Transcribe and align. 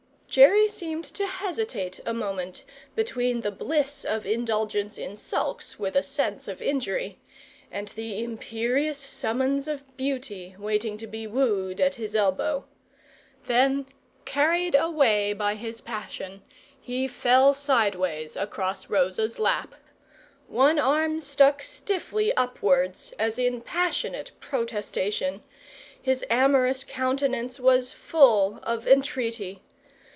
Jerry 0.31 0.69
seemed 0.69 1.03
to 1.15 1.27
hesitate 1.27 1.99
a 2.05 2.13
moment 2.13 2.63
between 2.95 3.41
the 3.41 3.51
bliss 3.51 4.05
of 4.05 4.25
indulgence 4.25 4.97
in 4.97 5.17
sulks 5.17 5.77
with 5.77 5.93
a 5.93 6.01
sense 6.03 6.47
of 6.47 6.61
injury, 6.61 7.19
and 7.69 7.89
the 7.89 8.23
imperious 8.23 8.97
summons 8.97 9.67
of 9.67 9.83
beauty 9.97 10.55
waiting 10.57 10.95
to 10.99 11.05
be 11.05 11.27
wooed 11.27 11.81
at 11.81 11.95
his 11.95 12.15
elbow; 12.15 12.63
then, 13.47 13.85
carried 14.23 14.73
away 14.73 15.33
by 15.33 15.55
his 15.55 15.81
passion, 15.81 16.41
he 16.79 17.09
fell 17.09 17.53
sideways 17.53 18.37
across 18.37 18.89
Rosa's 18.89 19.37
lap. 19.37 19.75
One 20.47 20.79
arm 20.79 21.19
stuck 21.19 21.61
stiffly 21.61 22.33
upwards, 22.37 23.13
as 23.19 23.37
in 23.37 23.59
passionate 23.59 24.31
protestation; 24.39 25.43
his 26.01 26.23
amorous 26.29 26.85
countenance 26.85 27.59
was 27.59 27.91
full 27.91 28.61
of 28.63 28.87
entreaty. 28.87 29.61